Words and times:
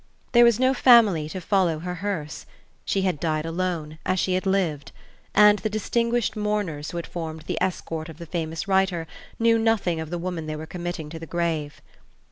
There 0.31 0.43
was 0.43 0.59
no 0.59 0.73
family 0.73 1.29
to 1.29 1.39
follow 1.39 1.77
her 1.77 1.93
hearse; 1.93 2.47
she 2.83 3.03
had 3.03 3.19
died 3.19 3.45
alone, 3.45 3.99
as 4.03 4.19
she 4.19 4.33
had 4.33 4.47
lived; 4.47 4.91
and 5.35 5.59
the 5.59 5.69
"distinguished 5.69 6.35
mourners" 6.35 6.89
who 6.89 6.97
had 6.97 7.05
formed 7.05 7.43
the 7.43 7.61
escort 7.61 8.09
of 8.09 8.17
the 8.17 8.25
famous 8.25 8.67
writer 8.67 9.05
knew 9.37 9.59
nothing 9.59 9.99
of 9.99 10.09
the 10.09 10.17
woman 10.17 10.47
they 10.47 10.55
were 10.55 10.65
committing 10.65 11.11
to 11.11 11.19
the 11.19 11.27
grave. 11.27 11.83